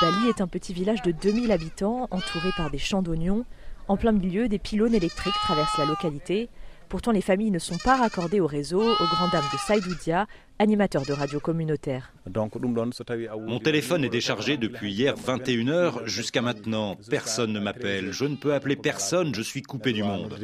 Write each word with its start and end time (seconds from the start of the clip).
Bali 0.00 0.28
est 0.28 0.40
un 0.40 0.46
petit 0.46 0.72
village 0.72 1.02
de 1.02 1.12
2000 1.12 1.52
habitants 1.52 2.08
entouré 2.10 2.50
par 2.56 2.70
des 2.70 2.78
champs 2.78 3.02
d'oignons. 3.02 3.44
En 3.88 3.96
plein 3.96 4.12
milieu, 4.12 4.48
des 4.48 4.58
pylônes 4.58 4.94
électriques 4.94 5.34
traversent 5.44 5.78
la 5.78 5.84
localité. 5.84 6.48
Pourtant, 6.96 7.12
les 7.12 7.20
familles 7.20 7.50
ne 7.50 7.58
sont 7.58 7.76
pas 7.76 7.96
raccordées 7.96 8.40
au 8.40 8.46
réseau, 8.46 8.80
aux 8.80 9.04
grandes 9.04 9.30
dames 9.30 9.44
de 9.52 9.58
Saïdoudia, 9.58 10.26
animateur 10.58 11.04
de 11.04 11.12
radio 11.12 11.40
communautaire. 11.40 12.10
Mon 12.26 13.58
téléphone 13.60 14.02
est 14.02 14.08
déchargé 14.08 14.56
depuis 14.56 14.94
hier 14.94 15.14
21h 15.14 16.06
jusqu'à 16.06 16.40
maintenant. 16.40 16.96
Personne 17.10 17.52
ne 17.52 17.60
m'appelle. 17.60 18.12
Je 18.12 18.24
ne 18.24 18.36
peux 18.36 18.54
appeler 18.54 18.76
personne. 18.76 19.34
Je 19.34 19.42
suis 19.42 19.60
coupé 19.60 19.92
du 19.92 20.02
monde. 20.02 20.34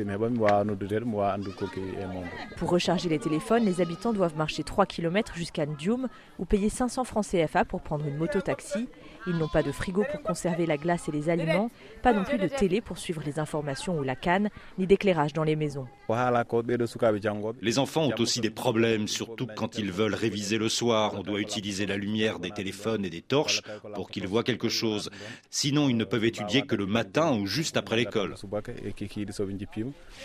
Pour 2.58 2.68
recharger 2.68 3.08
les 3.08 3.18
téléphones, 3.18 3.64
les 3.64 3.80
habitants 3.80 4.12
doivent 4.12 4.36
marcher 4.36 4.62
3 4.62 4.84
km 4.84 5.34
jusqu'à 5.34 5.64
Ndioum 5.64 6.08
ou 6.38 6.44
payer 6.44 6.68
500 6.68 7.04
francs 7.04 7.24
CFA 7.26 7.64
pour 7.64 7.80
prendre 7.80 8.04
une 8.06 8.18
moto-taxi. 8.18 8.88
Ils 9.26 9.38
n'ont 9.38 9.48
pas 9.48 9.62
de 9.62 9.72
frigo 9.72 10.04
pour 10.10 10.22
conserver 10.22 10.66
la 10.66 10.76
glace 10.76 11.08
et 11.08 11.12
les 11.12 11.30
aliments, 11.30 11.70
pas 12.02 12.12
non 12.12 12.24
plus 12.24 12.38
de 12.38 12.48
télé 12.48 12.80
pour 12.80 12.98
suivre 12.98 13.22
les 13.24 13.38
informations 13.38 13.96
ou 13.96 14.02
la 14.02 14.16
canne, 14.16 14.50
ni 14.78 14.86
d'éclairage 14.86 15.32
dans 15.32 15.44
les 15.44 15.56
maisons. 15.56 15.86
Les 17.60 17.78
enfants 17.78 18.06
ont 18.06 18.20
aussi 18.20 18.40
des 18.40 18.50
problèmes, 18.50 19.08
surtout 19.08 19.46
quand 19.54 19.78
ils 19.78 19.92
veulent 19.92 20.14
réviser 20.14 20.58
le 20.58 20.68
soir. 20.68 21.14
On 21.16 21.22
doit 21.22 21.40
utiliser 21.40 21.86
la 21.86 21.96
lumière 21.96 22.38
des 22.38 22.50
téléphones 22.50 23.04
et 23.04 23.10
des 23.10 23.22
torches 23.22 23.62
pour 23.94 24.10
qu'ils 24.10 24.26
voient 24.26 24.44
quelque 24.44 24.68
chose. 24.68 25.10
Sinon, 25.50 25.88
ils 25.88 25.96
ne 25.96 26.04
peuvent 26.04 26.24
étudier 26.24 26.62
que 26.62 26.74
le 26.74 26.86
matin 26.86 27.36
ou 27.36 27.46
juste 27.46 27.76
après 27.76 27.96
l'école. 27.96 28.34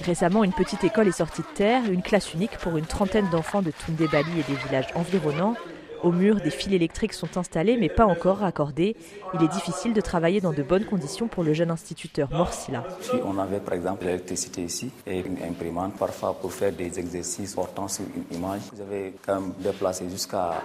Récemment, 0.02 0.44
une 0.44 0.54
petite 0.54 0.84
école 0.84 1.08
est 1.08 1.12
sortie 1.12 1.42
de 1.42 1.56
terre, 1.56 1.92
une 1.92 2.02
classe 2.02 2.34
unique 2.34 2.58
pour 2.58 2.78
une 2.78 2.86
trentaine 2.86 3.30
d'enfants 3.30 3.62
de 3.62 3.72
Toundé 3.72 4.08
Bali 4.08 4.32
et 4.40 4.52
des 4.52 4.58
villages 4.68 4.88
environnants. 4.96 5.56
Au 6.04 6.12
mur, 6.12 6.36
des 6.36 6.50
fils 6.50 6.74
électriques 6.74 7.14
sont 7.14 7.38
installés 7.38 7.78
mais 7.78 7.90
pas 7.90 8.06
encore 8.06 8.38
raccordés. 8.38 8.96
Il 9.34 9.44
est 9.44 9.48
difficile 9.48 9.94
de 9.94 10.02
travailler 10.02 10.42
dans 10.42 10.54
de 10.54 10.64
bonnes 10.64 10.86
conditions 10.86 11.28
pour 11.28 11.44
le 11.44 11.54
jeune 11.54 11.72
instituteur 11.72 12.30
Morsila. 12.32 12.84
Si 13.02 13.16
on 13.26 13.38
avait 13.40 13.60
par 13.60 13.74
exemple 13.74 14.06
l'électricité 14.06 14.62
ici 14.64 14.92
et 15.06 15.20
une 15.20 15.38
imprimante, 15.44 15.96
parfois 15.98 16.34
pour 16.34 16.54
faire 16.54 16.72
des 16.72 17.00
exercices 17.00 17.56
portant 17.56 17.88
sur 17.88 18.06
une 18.16 18.38
image, 18.38 18.62
vous 18.74 18.82
avez 18.82 19.14
quand 19.26 19.42
même 19.42 19.54
déplacé 19.60 20.08
jusqu'à 20.10 20.62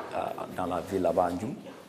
dans 0.57 0.67
la 0.67 0.81
ville 0.81 1.03
là-bas 1.03 1.31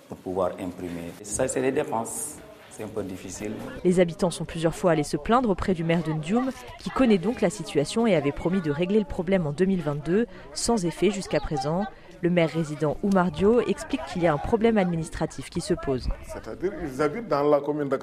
pour 0.07 0.17
pouvoir 0.17 0.51
imprimer. 0.59 1.11
Ça, 1.23 1.47
c'est 1.47 1.61
des 1.61 1.71
dépenses. 1.71 2.35
C'est 2.71 2.83
un 2.83 2.87
peu 2.87 3.03
difficile. 3.03 3.51
Les 3.83 3.99
habitants 3.99 4.31
sont 4.31 4.45
plusieurs 4.45 4.73
fois 4.73 4.91
allés 4.91 5.03
se 5.03 5.17
plaindre 5.17 5.49
auprès 5.51 5.75
du 5.75 5.83
maire 5.83 6.01
de 6.01 6.11
Ndioum, 6.11 6.49
qui 6.79 6.89
connaît 6.89 7.19
donc 7.19 7.41
la 7.41 7.51
situation 7.51 8.07
et 8.07 8.15
avait 8.15 8.31
promis 8.31 8.61
de 8.61 8.71
régler 8.71 8.97
le 8.97 9.05
problème 9.05 9.45
en 9.45 9.51
2022, 9.51 10.25
sans 10.53 10.83
effet 10.83 11.11
jusqu'à 11.11 11.39
présent. 11.39 11.85
Le 12.23 12.29
maire 12.29 12.51
résident 12.51 12.95
Oumar 13.03 13.31
Dio 13.31 13.59
explique 13.59 13.99
qu'il 14.05 14.23
y 14.23 14.27
a 14.27 14.33
un 14.33 14.37
problème 14.37 14.77
administratif 14.77 15.49
qui 15.49 15.59
se 15.59 15.73
pose. 15.73 16.07
C'est-à-dire 16.25 16.71
qu'ils 16.79 17.01
habitent 17.01 17.27
dans 17.27 17.43
la 17.43 17.59
commune 17.59 17.89
de 17.89 17.99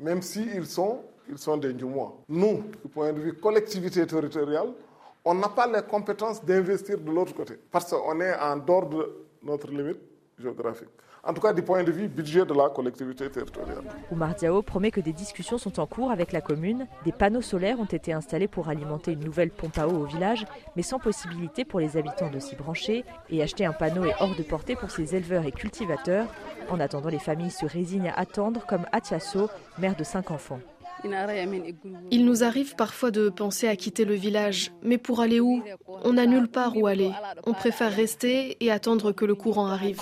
même 0.00 0.20
s'ils 0.20 0.66
sont, 0.66 1.00
ils 1.30 1.38
sont 1.38 1.56
des 1.56 1.72
Ndjoumois. 1.72 2.14
Nous, 2.28 2.62
du 2.84 2.90
point 2.92 3.10
de 3.10 3.20
vue 3.20 3.32
collectivité 3.32 4.06
territoriale, 4.06 4.68
on 5.24 5.32
n'a 5.32 5.48
pas 5.48 5.66
les 5.66 5.80
compétences 5.80 6.44
d'investir 6.44 6.98
de 6.98 7.10
l'autre 7.10 7.34
côté, 7.34 7.54
parce 7.70 7.90
qu'on 7.90 8.20
est 8.20 8.34
en 8.38 8.58
dehors 8.58 8.86
de 8.86 9.16
notre 9.42 9.70
limite 9.70 9.96
En 11.24 11.34
tout 11.34 11.40
cas, 11.40 11.52
du 11.52 11.62
point 11.62 11.82
de 11.82 11.90
vue 11.90 12.08
budget 12.08 12.44
de 12.44 12.54
la 12.54 12.70
collectivité 12.70 13.28
territoriale. 13.28 13.82
Oumar 14.10 14.34
Diao 14.34 14.62
promet 14.62 14.90
que 14.90 15.00
des 15.00 15.12
discussions 15.12 15.58
sont 15.58 15.80
en 15.80 15.86
cours 15.86 16.10
avec 16.10 16.32
la 16.32 16.40
commune. 16.40 16.86
Des 17.04 17.12
panneaux 17.12 17.42
solaires 17.42 17.80
ont 17.80 17.84
été 17.84 18.12
installés 18.12 18.48
pour 18.48 18.68
alimenter 18.68 19.12
une 19.12 19.24
nouvelle 19.24 19.50
pompe 19.50 19.76
à 19.78 19.88
eau 19.88 20.02
au 20.02 20.04
village, 20.04 20.46
mais 20.76 20.82
sans 20.82 20.98
possibilité 20.98 21.64
pour 21.64 21.80
les 21.80 21.96
habitants 21.96 22.30
de 22.30 22.38
s'y 22.38 22.56
brancher. 22.56 23.04
Et 23.30 23.42
acheter 23.42 23.66
un 23.66 23.72
panneau 23.72 24.04
est 24.04 24.14
hors 24.20 24.36
de 24.36 24.42
portée 24.42 24.76
pour 24.76 24.90
ces 24.90 25.16
éleveurs 25.16 25.44
et 25.44 25.52
cultivateurs. 25.52 26.26
En 26.70 26.80
attendant, 26.80 27.08
les 27.08 27.18
familles 27.18 27.50
se 27.50 27.66
résignent 27.66 28.10
à 28.10 28.18
attendre, 28.18 28.64
comme 28.66 28.86
Atiasso, 28.92 29.50
mère 29.78 29.96
de 29.96 30.04
cinq 30.04 30.30
enfants. 30.30 30.60
Il 32.10 32.24
nous 32.24 32.42
arrive 32.44 32.74
parfois 32.74 33.10
de 33.10 33.28
penser 33.28 33.68
à 33.68 33.76
quitter 33.76 34.04
le 34.04 34.14
village, 34.14 34.72
mais 34.82 34.98
pour 34.98 35.20
aller 35.20 35.40
où? 35.40 35.62
On 36.04 36.14
n'a 36.14 36.26
nulle 36.26 36.48
part 36.48 36.76
où 36.76 36.86
aller. 36.86 37.10
On 37.46 37.52
préfère 37.52 37.92
rester 37.94 38.56
et 38.64 38.70
attendre 38.70 39.12
que 39.12 39.24
le 39.24 39.34
courant 39.34 39.66
arrive. 39.66 40.00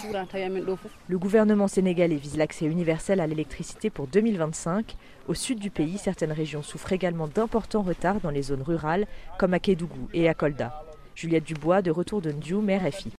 Le 1.08 1.18
gouvernement 1.18 1.68
sénégalais 1.68 2.16
vise 2.16 2.36
l'accès 2.36 2.66
universel 2.66 3.20
à 3.20 3.26
l'électricité 3.26 3.90
pour 3.90 4.06
2025. 4.06 4.96
Au 5.28 5.34
sud 5.34 5.58
du 5.58 5.70
pays, 5.70 5.98
certaines 5.98 6.32
régions 6.32 6.62
souffrent 6.62 6.92
également 6.92 7.28
d'importants 7.28 7.82
retards 7.82 8.20
dans 8.20 8.30
les 8.30 8.42
zones 8.42 8.62
rurales, 8.62 9.06
comme 9.38 9.54
à 9.54 9.58
Kédougou 9.58 10.08
et 10.14 10.28
à 10.28 10.34
Kolda. 10.34 10.82
Juliette 11.14 11.44
Dubois, 11.44 11.82
de 11.82 11.90
retour 11.90 12.20
de 12.20 12.30
Ndiou, 12.30 12.60
RFI. 12.60 13.10